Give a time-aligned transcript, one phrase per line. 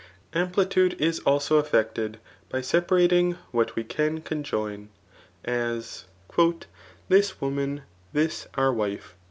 [0.33, 2.17] ''Amplitude is also effected,
[2.49, 4.87] by separating what we csgi conjoin,
[5.45, 6.63] as, ^*
[7.07, 9.13] this woman, this our wife.'